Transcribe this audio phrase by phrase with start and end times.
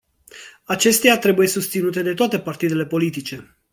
[0.63, 3.57] Acestea trebuie susținute de toate partidele politice.